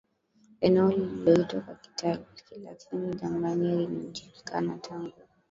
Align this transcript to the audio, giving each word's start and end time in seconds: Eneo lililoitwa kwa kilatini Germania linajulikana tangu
Eneo 0.61 0.89
lililoitwa 0.91 1.61
kwa 1.61 1.75
kilatini 2.35 3.15
Germania 3.15 3.75
linajulikana 3.75 4.77
tangu 4.77 5.13